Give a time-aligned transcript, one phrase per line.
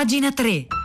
[0.00, 0.79] Pagina 3.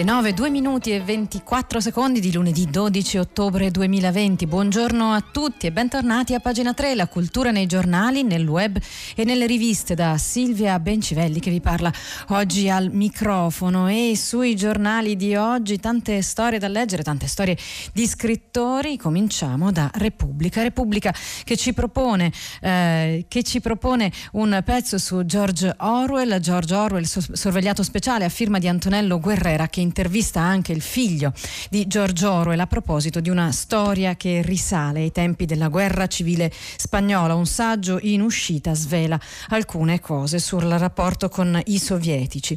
[0.00, 4.46] Le 9, 2 minuti e 24 secondi di lunedì 12 ottobre 2020.
[4.46, 8.80] Buongiorno a tutti e bentornati a pagina 3, la cultura nei giornali, nel web
[9.14, 11.92] e nelle riviste da Silvia Bencivelli che vi parla
[12.28, 17.58] oggi al microfono e sui giornali di oggi tante storie da leggere, tante storie
[17.92, 18.96] di scrittori.
[18.96, 20.62] Cominciamo da Repubblica.
[20.62, 22.32] Repubblica che ci propone,
[22.62, 28.58] eh, che ci propone un pezzo su George Orwell, George Orwell sorvegliato speciale a firma
[28.58, 31.32] di Antonello Guerrera che intervista anche il figlio
[31.68, 36.52] di George Orwell a proposito di una storia che risale ai tempi della guerra civile
[36.76, 37.34] spagnola.
[37.34, 39.18] Un saggio in uscita svela
[39.48, 42.56] alcune cose sul rapporto con i sovietici.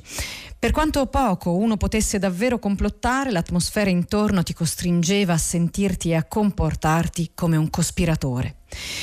[0.64, 6.24] Per quanto poco uno potesse davvero complottare, l'atmosfera intorno ti costringeva a sentirti e a
[6.24, 8.60] comportarti come un cospiratore.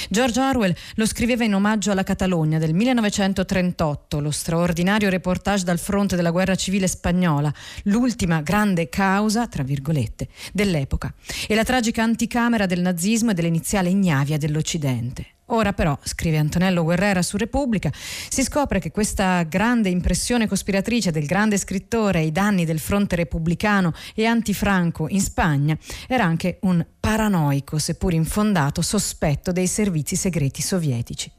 [0.09, 6.17] George Orwell lo scriveva in omaggio alla Catalogna del 1938, lo straordinario reportage dal fronte
[6.17, 11.13] della guerra civile spagnola, l'ultima grande causa, tra virgolette, dell'epoca,
[11.47, 15.40] e la tragica anticamera del nazismo e dell'iniziale ignavia dell'Occidente.
[15.53, 21.27] Ora però, scrive Antonello Guerrera su Repubblica, si scopre che questa grande impressione cospiratrice del
[21.27, 27.79] grande scrittore ai danni del fronte repubblicano e antifranco in Spagna era anche un paranoico,
[27.79, 31.31] seppur infondato, sospetto dei servizi segreti sovietici.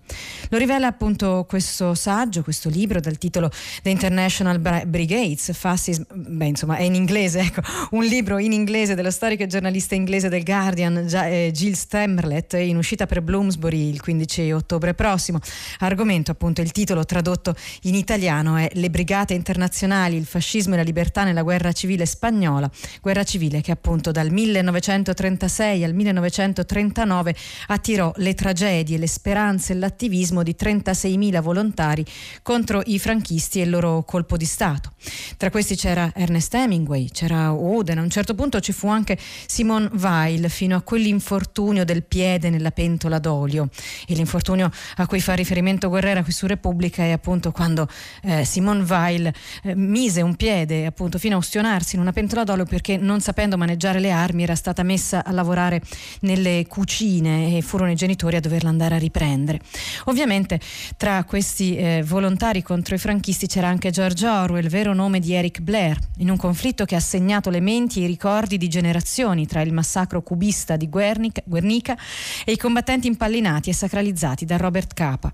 [0.49, 3.49] Lo rivela appunto questo saggio, questo libro dal titolo
[3.81, 9.11] The International Brigades, Fascism, beh insomma è in inglese, ecco, un libro in inglese dello
[9.11, 14.51] storico e giornalista inglese del Guardian, eh, Jill Stemmerlet, in uscita per Bloomsbury il 15
[14.51, 15.39] ottobre prossimo.
[15.79, 20.83] Argomento appunto, il titolo tradotto in italiano è Le brigate internazionali, il fascismo e la
[20.83, 22.69] libertà nella guerra civile spagnola,
[23.01, 27.35] guerra civile che appunto dal 1936 al 1939
[27.67, 32.05] attirò le tragedie, le speranze e l'attivismo di 36.000 volontari
[32.41, 34.93] contro i franchisti e il loro colpo di Stato.
[35.37, 39.89] Tra questi c'era Ernest Hemingway, c'era Oden, a un certo punto ci fu anche Simone
[39.93, 43.69] Weil fino a quell'infortunio del piede nella pentola d'olio
[44.07, 47.87] e l'infortunio a cui fa riferimento Guerrera qui su Repubblica è appunto quando
[48.23, 49.31] eh, Simone Weil
[49.63, 53.57] eh, mise un piede appunto fino a ustionarsi in una pentola d'olio perché non sapendo
[53.57, 55.81] maneggiare le armi era stata messa a lavorare
[56.21, 59.59] nelle cucine e furono i genitori a doverla andare a riprendere.
[60.05, 60.59] Ovviamente
[60.97, 65.61] tra questi eh, volontari contro i franchisti c'era anche George Orwell, vero nome di Eric
[65.61, 69.61] Blair, in un conflitto che ha segnato le menti e i ricordi di generazioni tra
[69.61, 71.97] il massacro cubista di Guernica, Guernica
[72.45, 75.33] e i combattenti impallinati e sacralizzati da Robert Capa.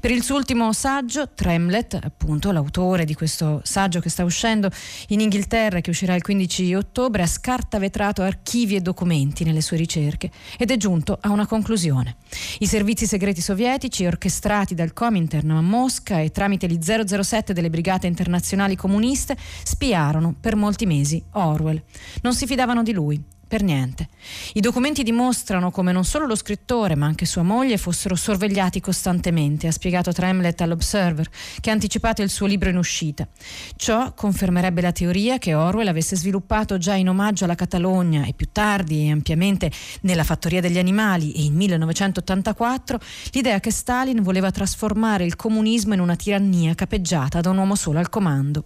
[0.00, 4.70] Per il suo ultimo saggio, Tremlett, appunto l'autore di questo saggio che sta uscendo
[5.08, 9.76] in Inghilterra e che uscirà il 15 ottobre, ha scartavetrato archivi e documenti nelle sue
[9.76, 12.16] ricerche ed è giunto a una conclusione.
[12.58, 18.06] I servizi segreti sovietici, orchestrati dal Comintern a Mosca e tramite gli 007 delle brigate
[18.06, 21.82] internazionali comuniste, spiarono per molti mesi Orwell.
[22.22, 24.06] Non si fidavano di lui per niente.
[24.52, 29.66] I documenti dimostrano come non solo lo scrittore, ma anche sua moglie fossero sorvegliati costantemente,
[29.66, 31.28] ha spiegato Tremlett all'Observer,
[31.58, 33.26] che ha anticipato il suo libro in uscita.
[33.74, 38.50] Ciò confermerebbe la teoria che Orwell avesse sviluppato già in omaggio alla Catalogna e più
[38.52, 39.72] tardi e ampiamente
[40.02, 43.00] nella Fattoria degli Animali e in 1984
[43.32, 47.98] l'idea che Stalin voleva trasformare il comunismo in una tirannia capeggiata da un uomo solo
[47.98, 48.62] al comando.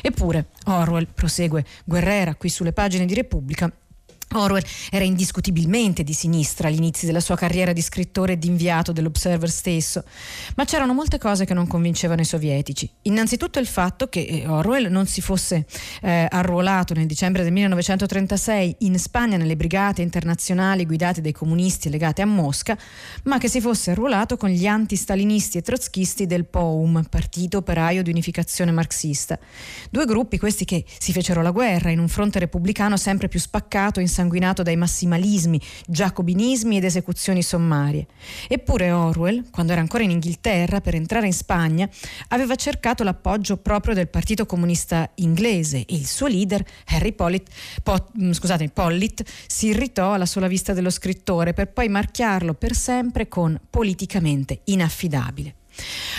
[0.00, 3.72] Eppure Orwell, prosegue Guerrera qui sulle pagine di Repubblica,
[4.34, 8.92] Orwell era indiscutibilmente di sinistra agli inizi della sua carriera di scrittore e di inviato
[8.92, 10.04] dell'Observer stesso,
[10.56, 12.90] ma c'erano molte cose che non convincevano i sovietici.
[13.02, 15.66] Innanzitutto il fatto che eh, Orwell non si fosse
[16.02, 22.22] eh, arruolato nel dicembre del 1936 in Spagna nelle brigate internazionali guidate dai comunisti legate
[22.22, 22.76] a Mosca,
[23.24, 28.10] ma che si fosse arruolato con gli anti-stalinisti e trotskisti del POUM, Partito Operaio di
[28.10, 29.38] Unificazione Marxista.
[29.90, 34.00] Due gruppi questi che si fecero la guerra in un fronte repubblicano sempre più spaccato
[34.00, 38.06] in insanguinato dai massimalismi, giacobinismi ed esecuzioni sommarie.
[38.48, 41.88] Eppure Orwell, quando era ancora in Inghilterra per entrare in Spagna,
[42.28, 47.50] aveva cercato l'appoggio proprio del Partito Comunista inglese e il suo leader, Harry Pollitt,
[47.82, 52.74] po, mm, scusate, Pollitt, si irritò alla sola vista dello scrittore per poi marchiarlo per
[52.74, 55.56] sempre con politicamente inaffidabile.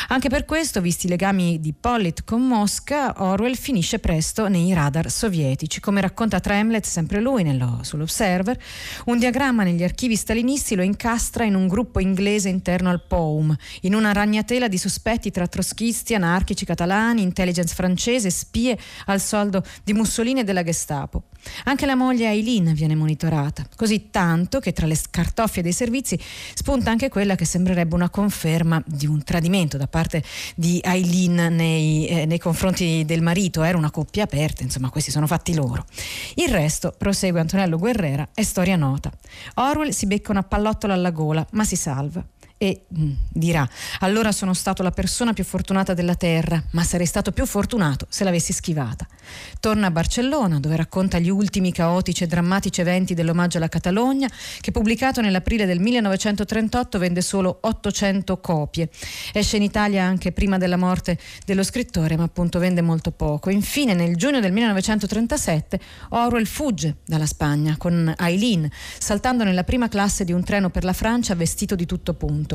[0.09, 5.09] Anche per questo, visti i legami di Pollitt con Mosca, Orwell finisce presto nei radar
[5.09, 5.79] sovietici.
[5.79, 8.59] Come racconta Tremlet, sempre lui nello, sull'Observer,
[9.05, 13.93] un diagramma negli archivi stalinisti lo incastra in un gruppo inglese interno al POUM, in
[13.93, 20.41] una ragnatela di sospetti tra trotskisti, anarchici catalani, intelligence francese, spie al soldo di Mussolini
[20.41, 21.23] e della Gestapo.
[21.65, 26.17] Anche la moglie Aileen viene monitorata, così tanto che tra le scartoffie dei servizi
[26.53, 29.41] spunta anche quella che sembrerebbe una conferma di un tradimento
[29.77, 30.23] da parte
[30.55, 33.63] di Aileen nei, eh, nei confronti del marito.
[33.63, 35.85] Era una coppia aperta, insomma, questi sono fatti loro.
[36.35, 39.11] Il resto, prosegue Antonello Guerrera, è storia nota.
[39.55, 42.23] Orwell si becca una pallottola alla gola, ma si salva
[42.63, 43.67] e mm, dirà
[43.99, 48.23] allora sono stato la persona più fortunata della terra, ma sarei stato più fortunato se
[48.23, 49.05] l'avessi schivata.
[49.59, 54.29] Torna a Barcellona dove racconta gli ultimi caotici e drammatici eventi dell'omaggio alla Catalogna
[54.61, 58.89] che pubblicato nell'aprile del 1938 vende solo 800 copie.
[59.33, 63.49] Esce in Italia anche prima della morte dello scrittore ma appunto vende molto poco.
[63.49, 65.79] Infine nel giugno del 1937
[66.09, 70.93] Orwell fugge dalla Spagna con Eileen saltando nella prima classe di un treno per la
[70.93, 72.52] Francia vestito di tutto punto.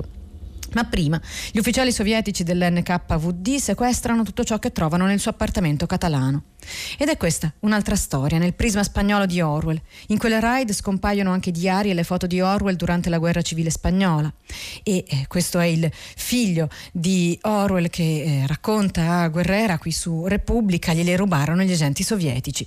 [0.73, 6.43] Ma prima gli ufficiali sovietici dell'NKVD sequestrano tutto ciò che trovano nel suo appartamento catalano.
[6.99, 9.81] Ed è questa un'altra storia nel prisma spagnolo di Orwell.
[10.08, 13.70] In quelle raid scompaiono anche diari e le foto di Orwell durante la guerra civile
[13.70, 14.32] spagnola.
[14.82, 18.02] E eh, questo è il figlio di Orwell che
[18.43, 22.66] eh, racconta a Guerrera qui su Repubblica, gliele rubarono gli agenti sovietici.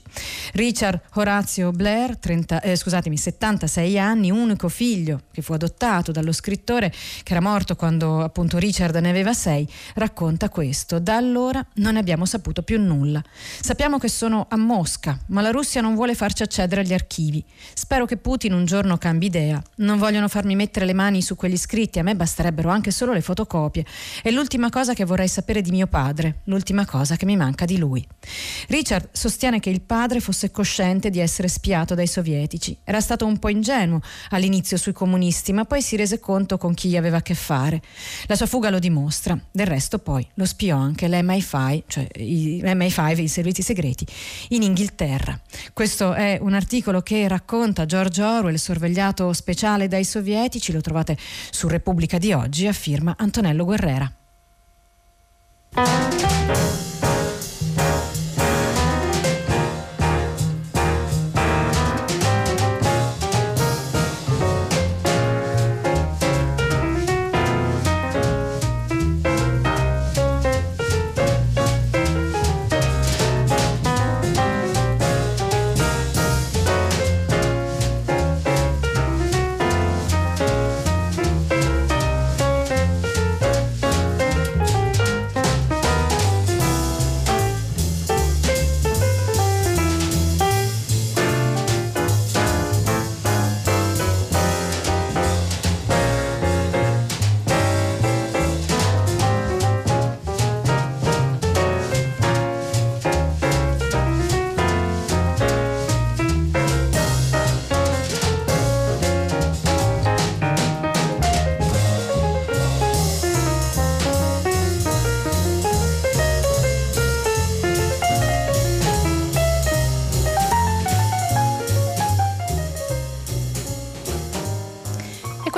[0.54, 6.92] Richard Horazio Blair, 30, eh, scusatemi, 76 anni, unico figlio che fu adottato dallo scrittore
[7.24, 11.00] che era morto quando appunto Richard ne aveva sei, racconta questo.
[11.00, 13.22] Da allora non abbiamo saputo più nulla.
[13.60, 17.44] Sappiamo che sono a Mosca, ma la Russia non vuole farci accedere agli archivi.
[17.74, 19.62] Spero che Putin un giorno cambi idea.
[19.78, 23.22] Non vogliono farmi mettere le mani su quegli scritti, a me basterebbero anche solo le
[23.22, 23.86] fotocopie.
[24.22, 27.78] È l'ultima cosa che vorrei sapere di mio padre, l'ultima cosa che mi manca di
[27.78, 28.06] lui.
[28.68, 32.78] Richard sostiene che il padre fosse cosciente di essere spiato dai sovietici.
[32.84, 36.96] Era stato un po' ingenuo all'inizio sui comunisti, ma poi si rese conto con chi
[36.98, 37.82] aveva a che fare.
[38.28, 43.20] La sua fuga lo dimostra, del resto poi lo spiò anche l'MI5, cioè i, MI5,
[43.20, 44.06] i servizi segreti,
[44.50, 45.40] in Inghilterra.
[45.74, 51.18] Questo è un articolo che racconta George Orwell, sorvegliato speciale dai sovietici, lo trovate
[51.50, 54.12] su Repubblica di oggi, a firma Antonello Guerrera.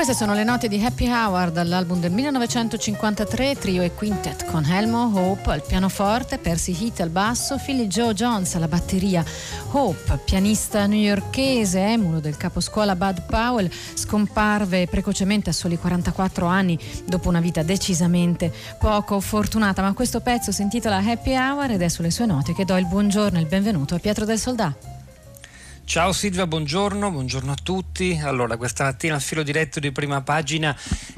[0.04, 5.10] Queste sono le note di Happy Hour dall'album del 1953, trio e quintet con Helmo
[5.14, 9.24] Hope al pianoforte, Percy Heath al basso, Philly Joe Jones alla batteria.
[9.72, 17.30] Hope, pianista newyorkese, emulo del caposcuola Bud Powell, scomparve precocemente a soli 44 anni dopo
[17.30, 22.12] una vita decisamente poco fortunata, ma questo pezzo si intitola Happy Hour ed è sulle
[22.12, 24.93] sue note che do il buongiorno e il benvenuto a Pietro del Soldato.
[25.85, 28.19] Ciao Silvia, buongiorno, buongiorno a tutti.
[28.23, 30.75] Allora, questa mattina il filo diretto di prima pagina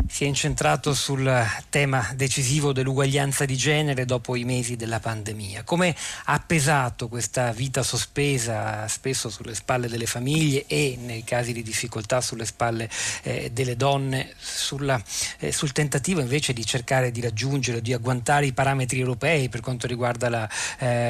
[0.09, 1.31] si è incentrato sul
[1.69, 5.63] tema decisivo dell'uguaglianza di genere dopo i mesi della pandemia.
[5.63, 5.95] Come
[6.25, 12.19] ha pesato questa vita sospesa spesso sulle spalle delle famiglie e nei casi di difficoltà
[12.19, 12.89] sulle spalle
[13.21, 15.01] eh, delle donne, sulla,
[15.39, 19.87] eh, sul tentativo invece di cercare di raggiungere, di agguantare i parametri europei per quanto
[19.87, 20.49] riguarda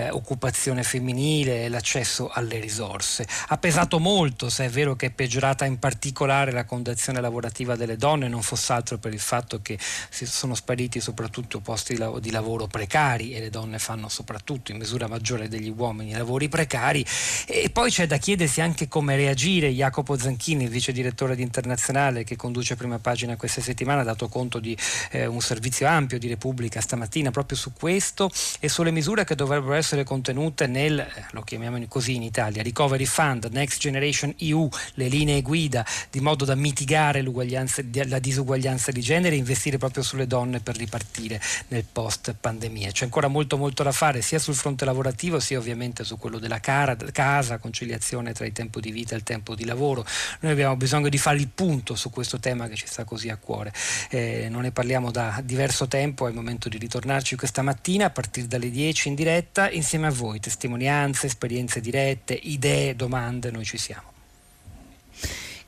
[0.10, 5.12] l'occupazione eh, femminile e l'accesso alle risorse ha pesato molto, se è vero che è
[5.12, 9.62] peggiorata in particolare la condizione lavorativa delle donne, non fosse altro 2024 per il fatto
[9.62, 9.78] che
[10.10, 15.48] sono spariti soprattutto posti di lavoro precari e le donne fanno soprattutto in misura maggiore
[15.48, 17.06] degli uomini lavori precari
[17.46, 19.70] e poi c'è da chiedersi anche come reagire.
[19.70, 24.30] Jacopo Zanchini, il vice direttore di Internazionale che conduce prima pagina questa settimana, ha dato
[24.30, 24.76] conto di
[25.12, 29.74] eh, un servizio ampio di Repubblica stamattina proprio su questo e sulle misure che dovrebbero
[29.74, 35.08] essere contenute nel, eh, lo chiamiamo così in Italia, Recovery Fund, Next Generation EU, le
[35.08, 40.62] linee guida, di modo da mitigare la disuguaglianza di genere e investire proprio sulle donne
[40.62, 42.92] per ripartire nel post pandemia.
[42.92, 46.60] C'è ancora molto molto da fare sia sul fronte lavorativo sia ovviamente su quello della
[46.60, 50.06] cara, casa, conciliazione tra il tempo di vita e il tempo di lavoro.
[50.40, 53.36] Noi abbiamo bisogno di fare il punto su questo tema che ci sta così a
[53.38, 53.74] cuore.
[54.10, 58.10] Eh, non ne parliamo da diverso tempo, è il momento di ritornarci questa mattina a
[58.10, 63.78] partire dalle 10 in diretta insieme a voi, testimonianze, esperienze dirette, idee, domande, noi ci
[63.78, 64.14] siamo.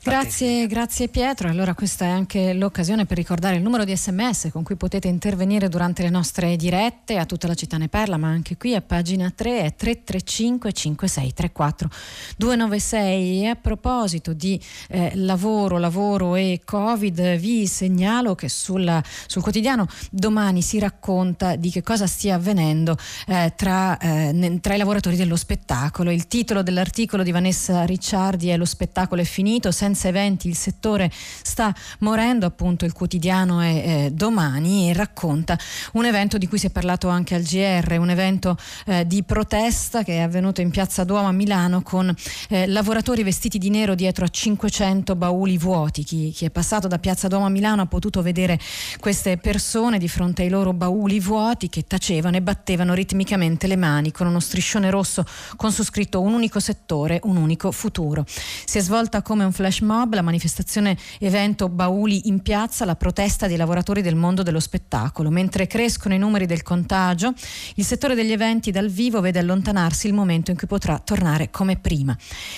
[0.07, 1.49] Grazie, grazie Pietro.
[1.49, 5.67] Allora questa è anche l'occasione per ricordare il numero di sms con cui potete intervenire
[5.67, 9.29] durante le nostre dirette a tutta la città ne parla, ma anche qui a pagina
[9.29, 11.89] 3 è 335 5634
[12.37, 13.43] 296.
[13.43, 19.87] E a proposito di eh, lavoro, lavoro e Covid, vi segnalo che sulla, sul quotidiano
[20.09, 22.95] domani si racconta di che cosa stia avvenendo
[23.27, 26.11] eh, tra, eh, tra i lavoratori dello spettacolo.
[26.11, 30.55] Il titolo dell'articolo di Vanessa Ricciardi è Lo spettacolo è finito, senza senza eventi il
[30.55, 33.65] settore sta morendo, appunto il quotidiano è
[34.05, 35.57] eh, domani e racconta
[35.93, 40.03] un evento di cui si è parlato anche al GR, un evento eh, di protesta
[40.03, 42.13] che è avvenuto in Piazza Duomo a Milano con
[42.49, 46.03] eh, lavoratori vestiti di nero dietro a 500 bauli vuoti.
[46.03, 48.59] Chi, chi è passato da Piazza Duomo a Milano ha potuto vedere
[48.99, 54.11] queste persone di fronte ai loro bauli vuoti che tacevano e battevano ritmicamente le mani
[54.11, 55.25] con uno striscione rosso
[55.55, 58.25] con su scritto un unico settore, un unico futuro.
[58.27, 63.47] Si è svolta come un flash mob, la manifestazione evento Bauli in piazza, la protesta
[63.47, 65.31] dei lavoratori del mondo dello spettacolo.
[65.31, 67.33] Mentre crescono i numeri del contagio,
[67.75, 71.77] il settore degli eventi dal vivo vede allontanarsi il momento in cui potrà tornare come
[71.77, 72.15] prima.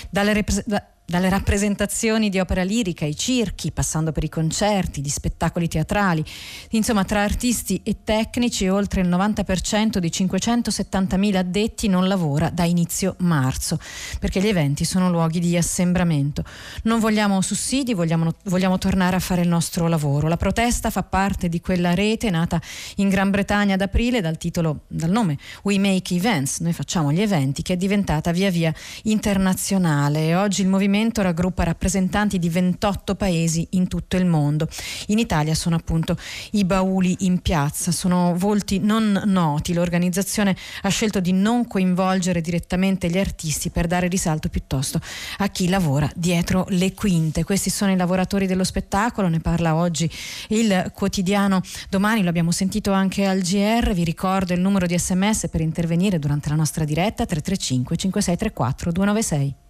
[0.09, 0.65] Dalle repre-
[1.09, 6.23] dalle rappresentazioni di opera lirica, i circhi, passando per i concerti, gli spettacoli teatrali,
[6.69, 13.15] insomma tra artisti e tecnici oltre il 90% di 570.000 addetti non lavora da inizio
[13.21, 13.79] marzo,
[14.19, 16.43] perché gli eventi sono luoghi di assembramento.
[16.83, 20.27] Non vogliamo sussidi, vogliamo, vogliamo tornare a fare il nostro lavoro.
[20.27, 22.61] La protesta fa parte di quella rete nata
[22.97, 27.21] in Gran Bretagna ad aprile dal titolo, dal nome We Make Events, noi facciamo gli
[27.21, 28.71] eventi, che è diventata via via
[29.03, 34.67] internazionale oggi il movimento movimento raggruppa rappresentanti di 28 paesi in tutto il mondo.
[35.07, 36.17] In Italia sono appunto
[36.51, 39.73] i bauli in piazza, sono volti non noti.
[39.73, 44.99] L'organizzazione ha scelto di non coinvolgere direttamente gli artisti per dare risalto piuttosto
[45.37, 47.45] a chi lavora dietro le quinte.
[47.45, 50.09] Questi sono i lavoratori dello spettacolo, ne parla oggi
[50.49, 55.47] il quotidiano domani, lo abbiamo sentito anche al GR, vi ricordo il numero di sms
[55.49, 59.67] per intervenire durante la nostra diretta 335 5634 296.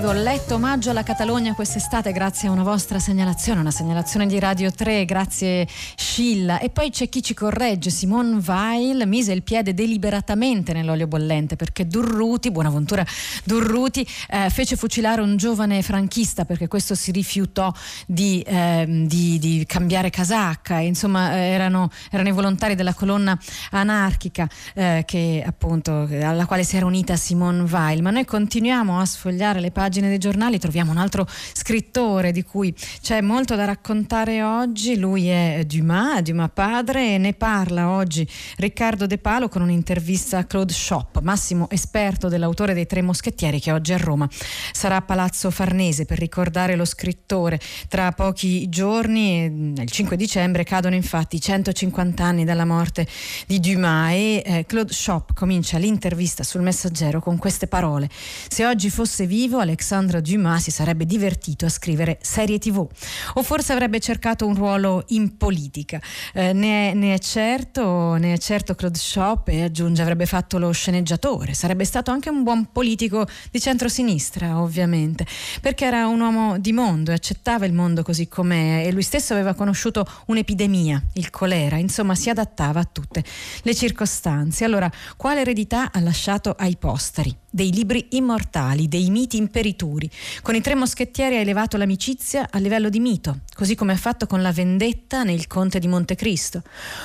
[0.00, 4.38] Scrive ho letto omaggio alla Catalogna quest'estate grazie a una vostra segnalazione, una segnalazione di
[4.38, 6.58] Radio 3, grazie Scilla.
[6.58, 11.86] E poi c'è chi ci corregge, Simone Weil mise il piede deliberatamente nell'olio bollente perché
[11.86, 13.04] Durruti, Buonaventura
[13.44, 17.70] Durruti, eh, fece fucilare un giovane franchista perché questo si rifiutò
[18.06, 20.78] di, eh, di, di cambiare casacca.
[20.78, 23.38] E, insomma eh, erano, erano, i volontari della colonna
[23.70, 28.00] anarchica eh, che, appunto, alla quale si era unita Simone Weil.
[28.00, 32.44] Ma noi continuiamo a sfogliare sfogliare le pagine dei giornali troviamo un altro scrittore di
[32.44, 34.98] cui c'è molto da raccontare oggi.
[34.98, 40.44] Lui è Dumas, Dumas padre, e ne parla oggi Riccardo De Palo con un'intervista a
[40.44, 44.28] Claude Shop, massimo esperto dell'autore dei Tre Moschettieri che oggi a Roma
[44.72, 47.58] sarà a Palazzo Farnese per ricordare lo scrittore.
[47.88, 53.06] Tra pochi giorni, il 5 dicembre, cadono infatti 150 anni dalla morte
[53.46, 58.08] di Dumas e eh, Claude Shop comincia l'intervista sul messaggero con queste parole.
[58.48, 62.86] Se oggi fosse vivo, Alexandre Dumas si sarebbe divertito a scrivere serie tv
[63.34, 66.00] o forse avrebbe cercato un ruolo in politica.
[66.34, 70.58] Eh, ne, è, ne, è, certo, ne è certo Claude Shop e aggiunge avrebbe fatto
[70.58, 75.24] lo sceneggiatore, sarebbe stato anche un buon politico di centrosinistra ovviamente,
[75.60, 79.32] perché era un uomo di mondo e accettava il mondo così com'è e lui stesso
[79.32, 83.22] aveva conosciuto un'epidemia, il colera, insomma si adattava a tutte
[83.62, 84.64] le circostanze.
[84.64, 87.36] Allora, quale eredità ha lasciato ai posteri?
[87.52, 90.10] Dei libri immortali, dei miti imperituri.
[90.42, 94.26] Con i tre moschettieri ha elevato l'amicizia a livello di mito, così come ha fatto
[94.26, 96.62] con la vendetta nel Conte di Montecristo.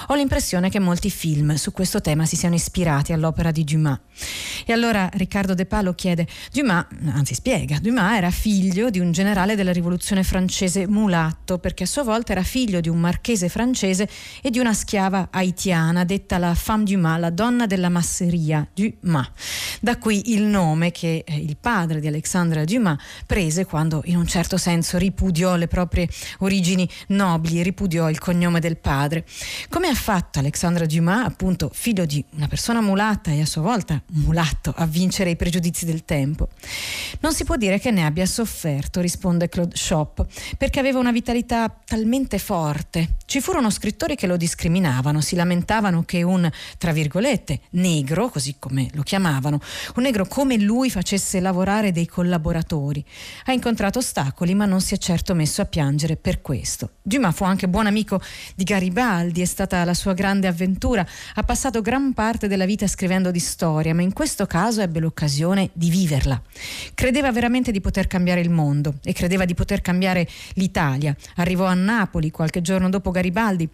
[0.08, 4.00] Ho l'impressione che molti film su questo tema si siano ispirati all'opera di Dumas.
[4.66, 9.56] E allora Riccardo De Palo chiede: Dumas, anzi spiega, Dumas era figlio di un generale
[9.56, 14.08] della rivoluzione francese mulatto, perché a sua volta era figlio di un marchese francese
[14.42, 19.30] e di una schiava haitiana, detta la femme Dumas, la donna della masseria, Dumas.
[19.82, 24.28] Da qui il nome che eh, il padre di Alexandre Dumas prese quando in un
[24.28, 26.08] certo senso ripudiò le proprie
[26.40, 29.25] origini nobili, ripudiò il cognome del padre.
[29.70, 34.02] Come ha fatto Alexandre Dumas, appunto figlio di una persona mulatta e a sua volta
[34.12, 36.50] mulatto, a vincere i pregiudizi del tempo?
[37.22, 40.25] Non si può dire che ne abbia sofferto, risponde Claude Shop,
[40.58, 43.16] perché aveva una vitalità talmente forte.
[43.27, 48.88] Ci furono scrittori che lo discriminavano, si lamentavano che un, tra virgolette, negro, così come
[48.94, 49.60] lo chiamavano,
[49.96, 53.03] un negro come lui facesse lavorare dei collaboratori.
[53.46, 56.91] Ha incontrato ostacoli, ma non si è certo messo a piangere per questo.
[57.01, 58.22] Dumas fu anche buon amico
[58.53, 63.32] di Garibaldi, è stata la sua grande avventura, ha passato gran parte della vita scrivendo
[63.32, 66.39] di storia, ma in questo caso ebbe l'occasione di viverla.
[66.94, 71.15] Credeva veramente di poter cambiare il mondo e credeva di poter cambiare l'Italia.
[71.38, 73.70] Arrivò a Napoli qualche giorno dopo Garibaldi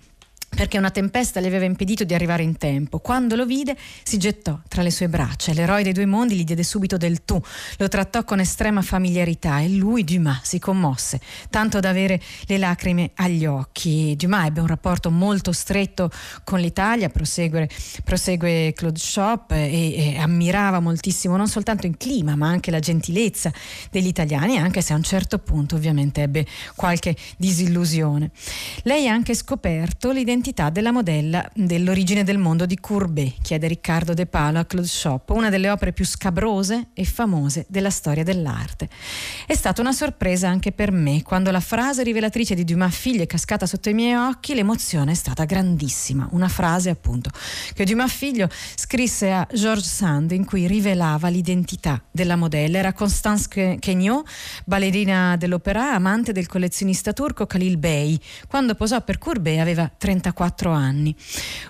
[0.53, 2.99] perché una tempesta le aveva impedito di arrivare in tempo.
[2.99, 5.53] Quando lo vide, si gettò tra le sue braccia.
[5.53, 7.41] L'eroe dei due mondi gli diede subito del tu,
[7.77, 13.11] lo trattò con estrema familiarità e lui, Dumas, si commosse, tanto da avere le lacrime
[13.15, 14.13] agli occhi.
[14.17, 16.11] Dumas ebbe un rapporto molto stretto
[16.43, 17.69] con l'Italia, prosegue,
[18.03, 23.51] prosegue Claude Shop e, e ammirava moltissimo non soltanto il clima, ma anche la gentilezza
[23.89, 28.31] degli italiani, anche se a un certo punto ovviamente ebbe qualche disillusione.
[28.83, 34.15] Lei ha anche scoperto l'identità l'identità della modella dell'origine del mondo di Courbet, chiede Riccardo
[34.15, 38.89] De Palo a Claude Shop, una delle opere più scabrose e famose della storia dell'arte.
[39.45, 43.27] È stata una sorpresa anche per me, quando la frase rivelatrice di Dumas figlia è
[43.27, 46.27] cascata sotto i miei occhi, l'emozione è stata grandissima.
[46.31, 47.29] Una frase appunto
[47.75, 52.79] che Dumas figlio scrisse a Georges Sand in cui rivelava l'identità della modella.
[52.79, 54.27] Era Constance Quegnot,
[54.65, 58.19] ballerina dell'opera, amante del collezionista turco Khalil Bey.
[58.47, 61.15] Quando posò per Courbet aveva 34 34 anni.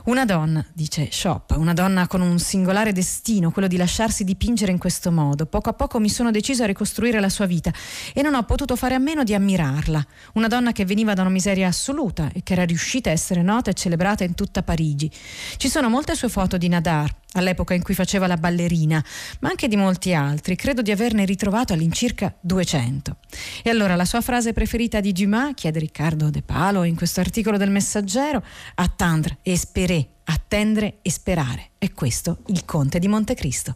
[0.06, 4.78] Una donna, dice Shop, una donna con un singolare destino, quello di lasciarsi dipingere in
[4.78, 5.46] questo modo.
[5.46, 7.72] Poco a poco mi sono deciso a ricostruire la sua vita
[8.14, 10.06] e non ho potuto fare a meno di ammirarla.
[10.34, 13.72] Una donna che veniva da una miseria assoluta e che era riuscita a essere nota
[13.72, 15.12] e celebrata in tutta Parigi.
[15.58, 19.04] Ci sono molte sue foto di Nadar, all'epoca in cui faceva la ballerina,
[19.40, 20.56] ma anche di molti altri.
[20.56, 23.18] Credo di averne ritrovato all'incirca 200.
[23.64, 27.58] E allora la sua frase preferita di Dumas, chiede Riccardo De Palo in questo articolo
[27.58, 28.44] del Messaggero,
[28.76, 31.72] attendre e espérer, attendere e sperare.
[31.78, 33.76] È questo il Conte di Montecristo.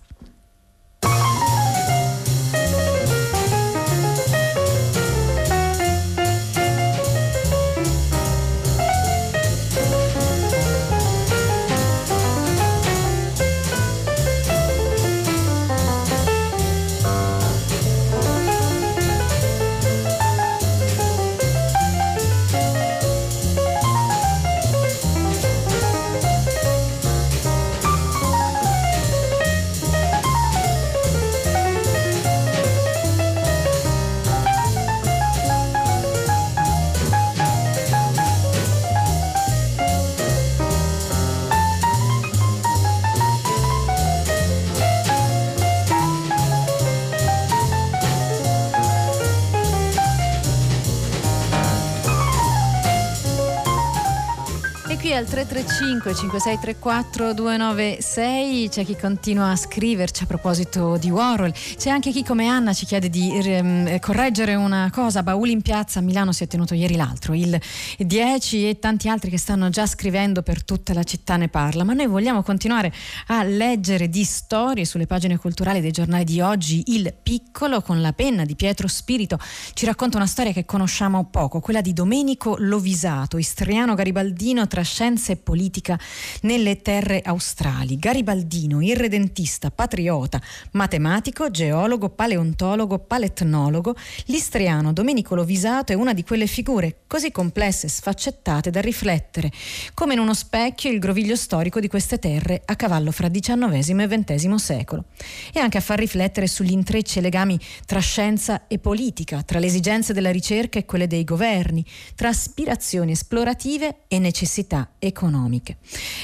[55.16, 62.12] Al 335 5634 296 c'è chi continua a scriverci a proposito di Warhol, c'è anche
[62.12, 66.34] chi come Anna ci chiede di um, correggere una cosa, Bauli in piazza a Milano
[66.34, 67.58] si è tenuto ieri l'altro, il
[67.98, 71.94] 10 e tanti altri che stanno già scrivendo per tutta la città ne parla, ma
[71.94, 72.92] noi vogliamo continuare
[73.28, 78.12] a leggere di storie sulle pagine culturali dei giornali di oggi, Il Piccolo con la
[78.12, 79.40] penna di Pietro Spirito
[79.74, 85.34] ci racconta una storia che conosciamo poco, quella di Domenico Lovisato, istriano garibaldino tra scienza
[85.34, 86.00] e politica
[86.42, 87.98] nelle terre australi.
[87.98, 90.42] Garibaldino, irredentista, patriota,
[90.72, 97.90] matematico, geologo, paleontologo, paletnologo, l'istriano Domenico Lovisato è una di quelle figure così complesse e
[97.90, 99.52] sfaccettate da riflettere
[99.94, 104.08] come in uno specchio il groviglio storico di queste terre a cavallo fra XIX e
[104.08, 105.06] XX secolo
[105.54, 109.68] e anche a far riflettere sugli intrecci e legami tra scienza e politica, tra le
[109.68, 115.78] esigenze della ricerca e quelle dei governi, tra aspirazioni esplorative e necessità economiche.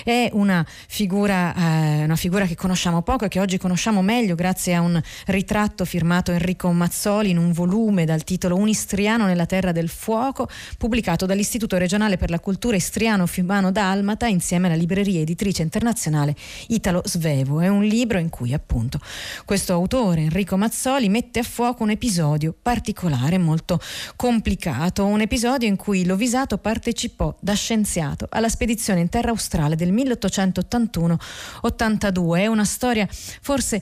[0.03, 4.73] È una figura, eh, una figura che conosciamo poco e che oggi conosciamo meglio grazie
[4.73, 9.71] a un ritratto firmato Enrico Mazzoli in un volume dal titolo Un istriano nella terra
[9.71, 15.61] del fuoco, pubblicato dall'Istituto regionale per la cultura istriano Fiumano Dalmata insieme alla libreria editrice
[15.61, 16.35] internazionale
[16.67, 17.59] Italo Svevo.
[17.59, 18.99] È un libro in cui appunto
[19.45, 23.79] questo autore Enrico Mazzoli mette a fuoco un episodio particolare, molto
[24.15, 29.91] complicato, un episodio in cui Lovisato partecipò da scienziato alla spedizione in terra australe del
[29.93, 32.37] 1881-82.
[32.37, 33.81] È una storia forse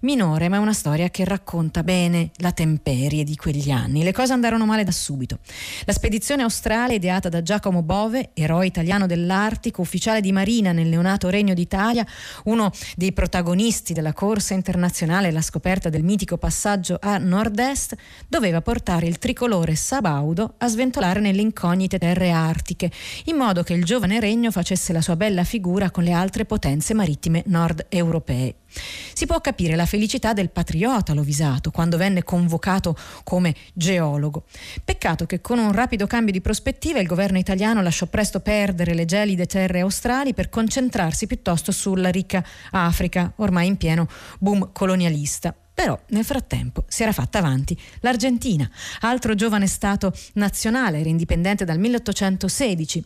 [0.00, 4.02] minore, ma è una storia che racconta bene la temperie di quegli anni.
[4.02, 5.38] Le cose andarono male da subito.
[5.84, 11.28] La spedizione australe, ideata da Giacomo Bove, eroe italiano dell'Artico, ufficiale di marina nel neonato
[11.28, 12.06] Regno d'Italia,
[12.44, 17.96] uno dei protagonisti della corsa internazionale la scoperta del mitico passaggio a nord-est,
[18.28, 22.90] doveva portare il tricolore sabaudo a sventolare nelle incognite terre artiche,
[23.24, 26.94] in modo che il giovane regno facesse la sua bella figura con le altre potenze
[26.94, 28.56] marittime nord europee.
[28.68, 34.44] Si può capire la felicità del patriota Lovisato quando venne convocato come geologo.
[34.84, 39.04] Peccato che con un rapido cambio di prospettiva il governo italiano lasciò presto perdere le
[39.04, 45.54] gelide terre australi per concentrarsi piuttosto sulla ricca Africa, ormai in pieno boom colonialista.
[45.76, 48.68] Però nel frattempo si era fatta avanti l'Argentina,
[49.00, 53.04] altro giovane Stato nazionale, era indipendente dal 1816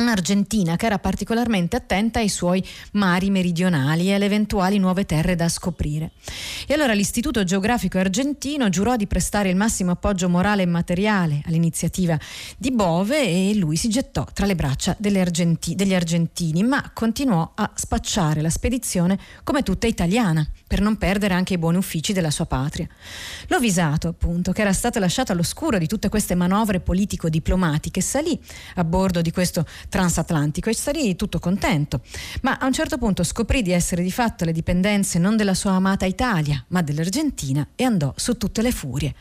[0.00, 5.48] un'Argentina che era particolarmente attenta ai suoi mari meridionali e alle eventuali nuove terre da
[5.48, 6.12] scoprire.
[6.66, 12.18] E allora l'Istituto Geografico Argentino giurò di prestare il massimo appoggio morale e materiale all'iniziativa
[12.56, 17.70] di Bove e lui si gettò tra le braccia Argenti- degli argentini, ma continuò a
[17.74, 22.46] spacciare la spedizione come tutta italiana, per non perdere anche i buoni uffici della sua
[22.46, 22.88] patria.
[23.48, 28.38] Lovisato, appunto, che era stato lasciato all'oscuro di tutte queste manovre politico-diplomatiche, salì
[28.76, 32.00] a bordo di questo transatlantico e sarì tutto contento.
[32.42, 35.72] Ma a un certo punto scoprì di essere di fatto le dipendenze non della sua
[35.72, 39.14] amata Italia, ma dell'Argentina e andò su tutte le furie.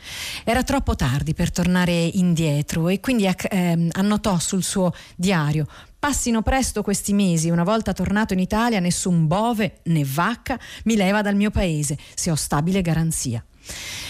[0.44, 5.68] Era troppo tardi per tornare indietro e quindi eh, annotò sul suo diario
[6.04, 11.22] Passino presto questi mesi, una volta tornato in Italia nessun bove né vacca mi leva
[11.22, 13.42] dal mio paese, se ho stabile garanzia.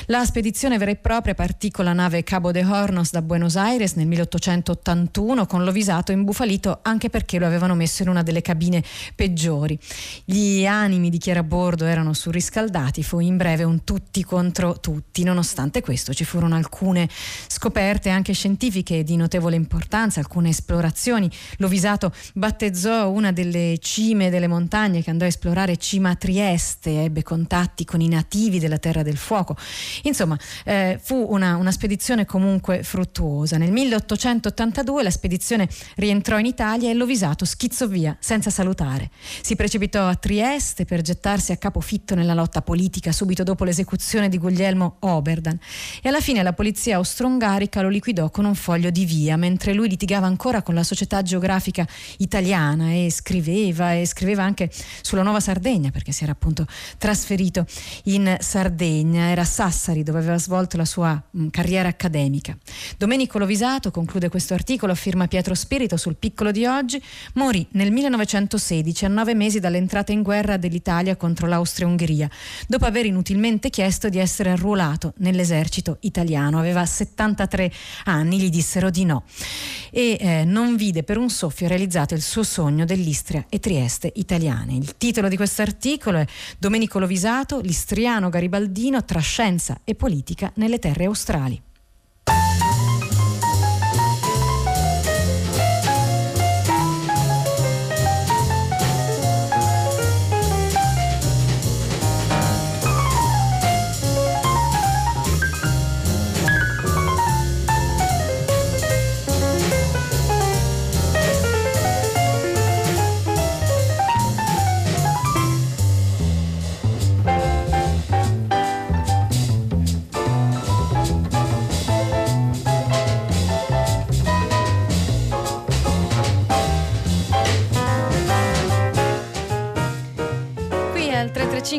[0.08, 3.94] La spedizione vera e propria partì con la nave Cabo de Hornos da Buenos Aires
[3.94, 8.84] nel 1881 con Lovisato imbufalito anche perché lo avevano messo in una delle cabine
[9.16, 9.80] peggiori.
[10.26, 14.80] Gli animi di chi era a bordo erano surriscaldati, fu in breve un tutti contro
[14.82, 15.24] tutti.
[15.24, 17.08] Nonostante questo ci furono alcune
[17.48, 21.30] scoperte anche scientifiche di notevole importanza, alcune esplorazioni.
[21.58, 27.86] Lovisato battezzò una delle cime delle montagne che andò a esplorare Cima Trieste, ebbe contatti
[27.86, 29.43] con i nativi della Terra del Fuoco.
[30.04, 33.58] Insomma, eh, fu una, una, spedizione comunque fruttuosa.
[33.58, 39.10] Nel 1882 la spedizione rientrò in Italia e Lovisato schizzò via senza salutare.
[39.42, 44.38] Si precipitò a Trieste per gettarsi a capofitto nella lotta politica subito dopo l'esecuzione di
[44.38, 45.60] Guglielmo Oberdan
[46.02, 49.90] e alla fine la polizia austro-ungarica lo liquidò con un foglio di via mentre lui
[49.90, 54.70] litigava ancora con la società geografica italiana e scriveva e scriveva anche
[55.02, 56.66] sulla Nuova Sardegna perché si era appunto
[56.98, 57.66] trasferito
[58.04, 59.32] in Sardegna.
[59.34, 62.56] Era Sassari dove aveva svolto la sua mh, carriera accademica.
[62.98, 67.02] Domenico Lovisato, conclude questo articolo, firma Pietro Spirito sul piccolo di oggi,
[67.34, 72.30] morì nel 1916 a nove mesi dall'entrata in guerra dell'Italia contro l'Austria-Ungheria,
[72.68, 76.60] dopo aver inutilmente chiesto di essere arruolato nell'esercito italiano.
[76.60, 77.72] Aveva 73
[78.04, 79.24] anni, gli dissero di no
[79.90, 84.76] e eh, non vide per un soffio realizzato il suo sogno dell'Istria e Trieste italiane.
[84.76, 86.26] Il titolo di questo articolo è
[86.60, 91.60] Domenico Lovisato, l'istriano garibaldino tra scienza e politica nelle terre australi.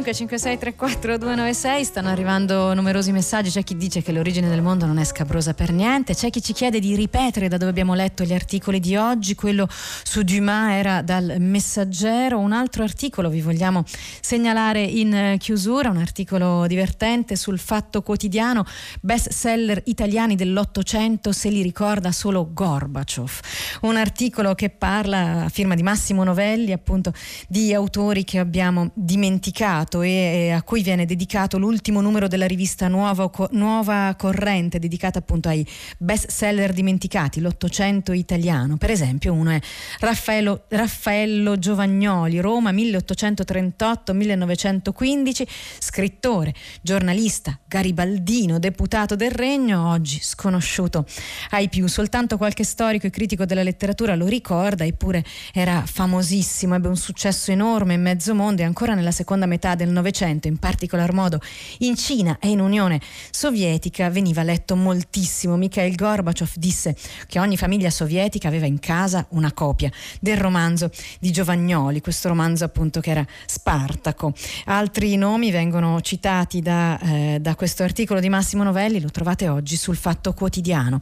[0.04, 4.84] 335 56 34 296 stanno arrivando numerosi messaggi, c'è chi dice che l'origine del mondo
[4.84, 8.22] non è scabrosa per niente, c'è chi ci chiede di ripetere da dove abbiamo letto
[8.22, 13.84] gli articoli di oggi, quello su Dumas era dal Messaggero, un altro articolo vi vogliamo
[14.20, 18.66] segnalare in chiusura, un articolo divertente sul Fatto Quotidiano,
[19.00, 23.40] best seller italiani dell'Ottocento se li ricorda solo Gorbaciov,
[23.82, 27.12] un articolo che parla a firma di Massimo Novelli appunto
[27.48, 33.30] di autori che abbiamo dimenticato e, a cui viene dedicato l'ultimo numero della rivista Nuova,
[33.50, 35.66] Nuova Corrente, dedicata appunto ai
[35.98, 38.76] best seller dimenticati, l'Ottocento italiano.
[38.76, 39.60] Per esempio, uno è
[40.00, 45.46] Raffaello, Raffaello Giovagnoli, Roma 1838-1915,
[45.78, 51.06] scrittore, giornalista, garibaldino, deputato del Regno, oggi sconosciuto
[51.50, 51.86] ai più.
[51.86, 57.50] Soltanto qualche storico e critico della letteratura lo ricorda, eppure era famosissimo, ebbe un successo
[57.50, 61.40] enorme in mezzo mondo e ancora nella seconda metà del Novecento, in particolar modo
[61.78, 65.56] in Cina e in Unione Sovietica, veniva letto moltissimo.
[65.56, 71.30] Mikhail Gorbaciov disse che ogni famiglia sovietica aveva in casa una copia del romanzo di
[71.30, 74.32] Giovagnoli, questo romanzo appunto che era Spartaco.
[74.66, 79.76] Altri nomi vengono citati da, eh, da questo articolo di Massimo Novelli, lo trovate oggi
[79.76, 80.98] sul Fatto Quotidiano.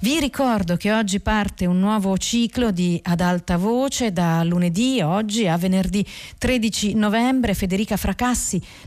[0.00, 5.46] Vi ricordo che oggi parte un nuovo ciclo di Ad alta voce da lunedì, oggi
[5.46, 6.06] a venerdì
[6.38, 8.18] 13 novembre Federica Fracassi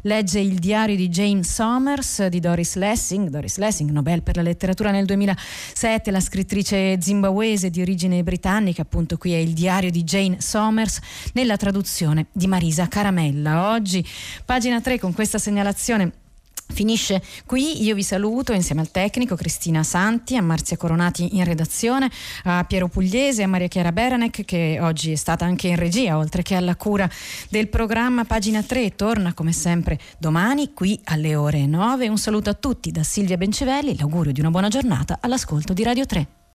[0.01, 4.91] legge il diario di James Somers di Doris Lessing, Doris Lessing, Nobel per la letteratura
[4.91, 10.39] nel 2007, la scrittrice zimbabwese di origine britannica, appunto qui è il diario di Jane
[10.39, 10.99] Somers
[11.33, 13.71] nella traduzione di Marisa Caramella.
[13.71, 14.05] Oggi,
[14.45, 16.22] pagina 3 con questa segnalazione
[16.73, 22.09] Finisce qui, io vi saluto insieme al tecnico Cristina Santi, a Marzia Coronati in redazione,
[22.45, 26.41] a Piero Pugliese a Maria Chiara Beranec che oggi è stata anche in regia oltre
[26.41, 27.07] che alla cura
[27.49, 32.07] del programma Pagina 3 torna come sempre domani qui alle ore 9.
[32.07, 36.07] Un saluto a tutti da Silvia Bencivelli, l'augurio di una buona giornata all'ascolto di Radio
[36.07, 36.42] 3.